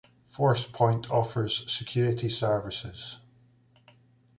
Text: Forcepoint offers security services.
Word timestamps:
Forcepoint 0.35 1.11
offers 1.11 1.71
security 1.71 2.27
services. 2.27 3.19